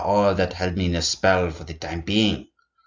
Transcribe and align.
all 0.03 0.33
that 0.33 0.53
held 0.53 0.75
me 0.75 0.87
in 0.87 0.95
a 0.95 1.01
spell 1.03 1.51
for 1.51 1.63
the 1.65 1.75
time 1.75 2.01
being. 2.01 2.47